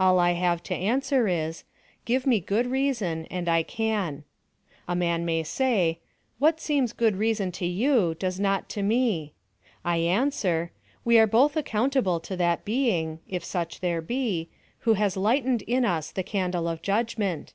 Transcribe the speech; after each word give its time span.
All 0.00 0.18
I 0.18 0.32
have 0.32 0.64
to 0.64 0.74
answer 0.74 1.28
is 1.28 1.62
Give 2.04 2.26
me 2.26 2.40
good 2.40 2.66
reason, 2.66 3.26
and 3.30 3.48
I 3.48 3.62
can. 3.62 4.24
A 4.88 4.96
man 4.96 5.24
may 5.24 5.44
say 5.44 6.00
"What 6.40 6.58
seems 6.60 6.92
good 6.92 7.14
reason 7.14 7.52
to 7.52 7.66
you, 7.66 8.16
does 8.18 8.40
not 8.40 8.68
to 8.70 8.82
me." 8.82 9.32
I 9.84 9.98
answer, 9.98 10.72
"We 11.04 11.20
are 11.20 11.26
both 11.28 11.56
accountable 11.56 12.18
to 12.18 12.36
that 12.38 12.64
being, 12.64 13.20
if 13.28 13.44
such 13.44 13.78
there 13.78 14.02
be, 14.02 14.48
who 14.80 14.94
has 14.94 15.16
lighted 15.16 15.62
in 15.62 15.84
us 15.84 16.10
the 16.10 16.24
candle 16.24 16.66
of 16.66 16.82
judgment. 16.82 17.54